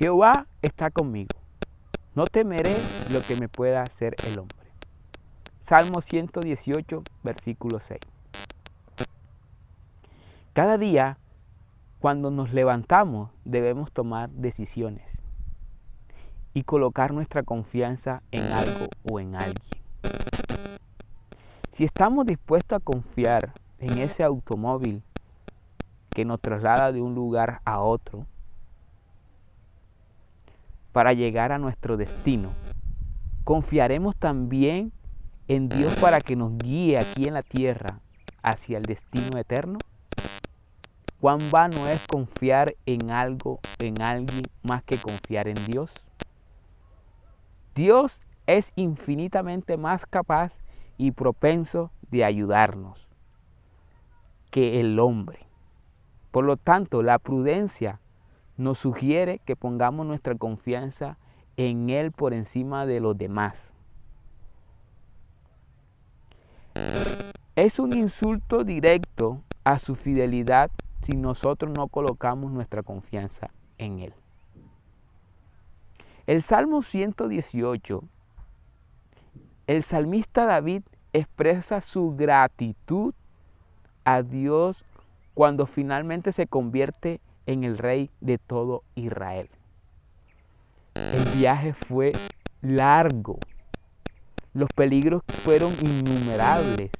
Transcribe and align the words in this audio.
Jehová 0.00 0.46
está 0.62 0.90
conmigo. 0.90 1.36
No 2.14 2.24
temeré 2.24 2.74
lo 3.12 3.20
que 3.20 3.36
me 3.36 3.50
pueda 3.50 3.82
hacer 3.82 4.16
el 4.26 4.38
hombre. 4.38 4.56
Salmo 5.60 6.00
118, 6.00 7.02
versículo 7.22 7.80
6. 7.80 8.00
Cada 10.54 10.78
día, 10.78 11.18
cuando 11.98 12.30
nos 12.30 12.54
levantamos, 12.54 13.28
debemos 13.44 13.92
tomar 13.92 14.30
decisiones 14.30 15.20
y 16.54 16.62
colocar 16.62 17.12
nuestra 17.12 17.42
confianza 17.42 18.22
en 18.30 18.44
algo 18.54 18.86
o 19.04 19.20
en 19.20 19.34
alguien. 19.34 19.82
Si 21.72 21.84
estamos 21.84 22.24
dispuestos 22.24 22.78
a 22.78 22.80
confiar 22.80 23.52
en 23.78 23.98
ese 23.98 24.24
automóvil 24.24 25.02
que 26.08 26.24
nos 26.24 26.40
traslada 26.40 26.90
de 26.90 27.02
un 27.02 27.14
lugar 27.14 27.60
a 27.66 27.80
otro 27.80 28.24
para 30.92 31.12
llegar 31.12 31.52
a 31.52 31.58
nuestro 31.58 31.96
destino, 31.96 32.52
confiaremos 33.44 34.16
también 34.16 34.92
en 35.48 35.68
Dios 35.68 35.94
para 36.00 36.20
que 36.20 36.36
nos 36.36 36.56
guíe 36.58 36.98
aquí 36.98 37.26
en 37.26 37.34
la 37.34 37.42
tierra 37.42 38.00
hacia 38.42 38.78
el 38.78 38.84
destino 38.84 39.38
eterno. 39.38 39.78
¿Cuán 41.20 41.38
vano 41.50 41.86
es 41.88 42.06
confiar 42.06 42.74
en 42.86 43.10
algo, 43.10 43.60
en 43.78 44.00
alguien, 44.00 44.42
más 44.62 44.82
que 44.82 44.96
confiar 44.96 45.48
en 45.48 45.56
Dios? 45.66 45.92
Dios 47.74 48.22
es 48.46 48.72
infinitamente 48.76 49.76
más 49.76 50.06
capaz 50.06 50.62
y 50.96 51.12
propenso 51.12 51.90
de 52.10 52.24
ayudarnos 52.24 53.08
que 54.50 54.80
el 54.80 54.98
hombre. 54.98 55.46
Por 56.30 56.44
lo 56.44 56.56
tanto, 56.56 57.02
la 57.02 57.18
prudencia 57.18 58.00
nos 58.60 58.78
sugiere 58.78 59.38
que 59.46 59.56
pongamos 59.56 60.06
nuestra 60.06 60.34
confianza 60.34 61.16
en 61.56 61.88
Él 61.88 62.12
por 62.12 62.34
encima 62.34 62.84
de 62.84 63.00
los 63.00 63.16
demás. 63.16 63.74
Es 67.56 67.78
un 67.78 67.96
insulto 67.96 68.62
directo 68.62 69.40
a 69.64 69.78
su 69.78 69.94
fidelidad 69.94 70.70
si 71.00 71.16
nosotros 71.16 71.72
no 71.74 71.88
colocamos 71.88 72.52
nuestra 72.52 72.82
confianza 72.82 73.50
en 73.78 74.00
Él. 74.00 74.14
El 76.26 76.42
Salmo 76.42 76.82
118, 76.82 78.04
el 79.68 79.82
salmista 79.82 80.44
David 80.44 80.82
expresa 81.14 81.80
su 81.80 82.14
gratitud 82.14 83.14
a 84.04 84.22
Dios 84.22 84.84
cuando 85.32 85.64
finalmente 85.64 86.30
se 86.32 86.46
convierte 86.46 87.22
en 87.46 87.64
el 87.64 87.78
rey 87.78 88.10
de 88.20 88.38
todo 88.38 88.82
Israel. 88.94 89.48
El 90.94 91.24
viaje 91.38 91.72
fue 91.72 92.12
largo, 92.60 93.38
los 94.52 94.68
peligros 94.74 95.22
fueron 95.28 95.72
innumerables, 95.80 96.90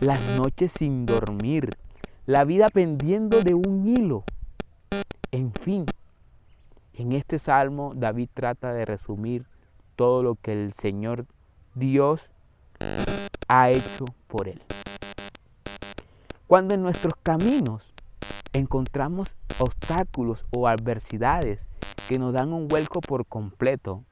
las 0.00 0.20
noches 0.38 0.72
sin 0.72 1.06
dormir, 1.06 1.70
la 2.26 2.44
vida 2.44 2.68
pendiendo 2.68 3.42
de 3.42 3.54
un 3.54 3.86
hilo. 3.86 4.24
En 5.30 5.52
fin, 5.52 5.84
en 6.94 7.12
este 7.12 7.38
salmo 7.38 7.92
David 7.94 8.28
trata 8.32 8.72
de 8.72 8.84
resumir 8.84 9.46
todo 9.96 10.22
lo 10.22 10.34
que 10.36 10.52
el 10.52 10.72
Señor 10.72 11.26
Dios 11.74 12.30
ha 13.48 13.70
hecho 13.70 14.04
por 14.26 14.48
él. 14.48 14.62
Cuando 16.46 16.74
en 16.74 16.82
nuestros 16.82 17.14
caminos 17.22 17.92
encontramos 18.58 19.36
obstáculos 19.58 20.46
o 20.50 20.68
adversidades 20.68 21.66
que 22.08 22.18
nos 22.18 22.32
dan 22.32 22.52
un 22.52 22.68
vuelco 22.68 23.00
por 23.00 23.26
completo, 23.26 24.04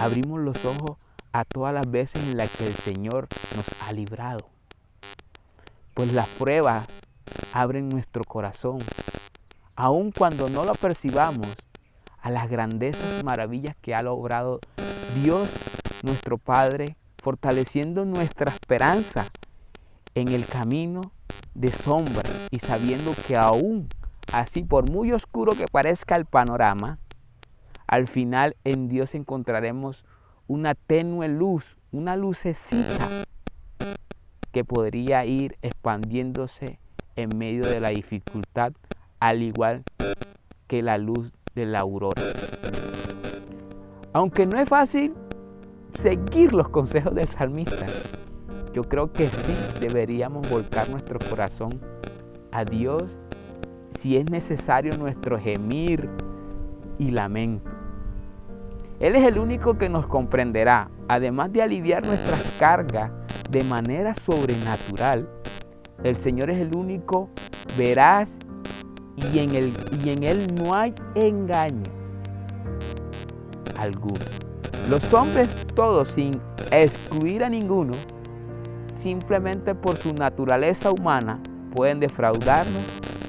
abrimos 0.00 0.40
los 0.40 0.64
ojos 0.64 0.98
a 1.32 1.44
todas 1.44 1.74
las 1.74 1.90
veces 1.90 2.22
en 2.28 2.36
las 2.36 2.50
que 2.56 2.66
el 2.66 2.74
Señor 2.74 3.28
nos 3.56 3.66
ha 3.82 3.92
librado. 3.92 4.48
Pues 5.94 6.12
las 6.12 6.28
pruebas 6.28 6.86
abren 7.52 7.88
nuestro 7.88 8.24
corazón, 8.24 8.78
aun 9.76 10.12
cuando 10.12 10.48
no 10.48 10.64
lo 10.64 10.74
percibamos, 10.74 11.48
a 12.20 12.30
las 12.30 12.48
grandezas 12.48 13.24
maravillas 13.24 13.76
que 13.80 13.94
ha 13.94 14.02
logrado 14.02 14.60
Dios 15.22 15.48
nuestro 16.02 16.36
Padre, 16.36 16.96
fortaleciendo 17.22 18.04
nuestra 18.04 18.52
esperanza 18.52 19.26
en 20.14 20.28
el 20.28 20.44
camino 20.46 21.12
de 21.54 21.70
sombra 21.70 22.22
y 22.50 22.58
sabiendo 22.58 23.12
que 23.26 23.36
aún 23.36 23.88
así, 24.32 24.62
por 24.62 24.90
muy 24.90 25.12
oscuro 25.12 25.52
que 25.52 25.66
parezca 25.66 26.16
el 26.16 26.24
panorama, 26.24 26.98
al 27.86 28.06
final 28.06 28.56
en 28.64 28.88
Dios 28.88 29.14
encontraremos 29.14 30.04
una 30.46 30.74
tenue 30.74 31.28
luz, 31.28 31.76
una 31.90 32.16
lucecita 32.16 33.08
que 34.52 34.64
podría 34.64 35.24
ir 35.24 35.56
expandiéndose 35.62 36.78
en 37.16 37.36
medio 37.36 37.66
de 37.66 37.80
la 37.80 37.90
dificultad, 37.90 38.72
al 39.20 39.42
igual 39.42 39.84
que 40.66 40.82
la 40.82 40.98
luz 40.98 41.32
de 41.54 41.66
la 41.66 41.80
aurora. 41.80 42.22
Aunque 44.12 44.46
no 44.46 44.58
es 44.58 44.68
fácil 44.68 45.14
seguir 45.94 46.52
los 46.52 46.68
consejos 46.68 47.14
del 47.14 47.28
salmista, 47.28 47.86
yo 48.78 48.84
creo 48.84 49.12
que 49.12 49.26
sí 49.26 49.56
deberíamos 49.80 50.48
volcar 50.48 50.88
nuestro 50.88 51.18
corazón 51.18 51.80
a 52.52 52.64
Dios 52.64 53.18
si 53.90 54.16
es 54.16 54.30
necesario 54.30 54.96
nuestro 54.96 55.36
gemir 55.36 56.08
y 56.96 57.10
lamento. 57.10 57.68
Él 59.00 59.16
es 59.16 59.26
el 59.26 59.36
único 59.36 59.76
que 59.76 59.88
nos 59.88 60.06
comprenderá, 60.06 60.92
además 61.08 61.52
de 61.52 61.62
aliviar 61.62 62.06
nuestras 62.06 62.40
cargas 62.60 63.10
de 63.50 63.64
manera 63.64 64.14
sobrenatural 64.14 65.28
el 66.04 66.14
Señor 66.14 66.48
es 66.48 66.60
el 66.60 66.76
único 66.76 67.28
veraz 67.76 68.38
y 69.16 69.40
en, 69.40 69.72
y 70.04 70.10
en 70.10 70.22
Él 70.22 70.46
no 70.54 70.72
hay 70.72 70.94
engaño 71.16 71.82
alguno. 73.76 74.24
Los 74.88 75.12
hombres 75.12 75.48
todos, 75.74 76.10
sin 76.10 76.40
excluir 76.70 77.42
a 77.42 77.48
ninguno, 77.48 77.94
simplemente 78.98 79.74
por 79.74 79.96
su 79.96 80.12
naturaleza 80.12 80.90
humana, 80.90 81.38
pueden 81.74 82.00
defraudarnos 82.00 82.82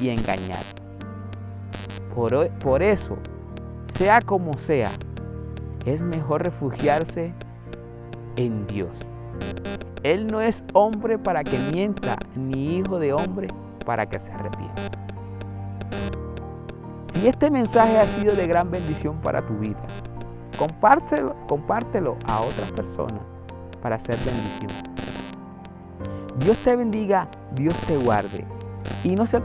y 0.00 0.10
engañar. 0.10 0.62
Por, 2.14 2.82
eso, 2.82 3.18
sea 3.94 4.20
como 4.22 4.54
sea, 4.54 4.90
es 5.84 6.02
mejor 6.02 6.44
refugiarse 6.44 7.34
en 8.36 8.66
Dios. 8.66 8.96
Él 10.02 10.26
no 10.28 10.40
es 10.40 10.64
hombre 10.72 11.18
para 11.18 11.44
que 11.44 11.58
mienta, 11.72 12.16
ni 12.34 12.76
hijo 12.76 12.98
de 12.98 13.12
hombre 13.12 13.48
para 13.84 14.06
que 14.06 14.18
se 14.18 14.32
arrepienta. 14.32 14.82
Si 17.12 17.26
este 17.26 17.50
mensaje 17.50 17.98
ha 17.98 18.06
sido 18.06 18.34
de 18.34 18.46
gran 18.46 18.70
bendición 18.70 19.20
para 19.20 19.44
tu 19.44 19.54
vida, 19.58 19.82
compártelo, 20.58 21.34
compártelo 21.48 22.16
a 22.28 22.40
otras 22.40 22.72
personas 22.72 23.20
para 23.82 23.96
hacer 23.96 24.16
bendición. 24.24 24.95
Dios 26.38 26.58
te 26.58 26.76
bendiga, 26.76 27.28
Dios 27.54 27.74
te 27.86 27.96
guarde. 27.96 28.44
Y 29.04 29.14
no 29.14 29.26
se 29.26 29.40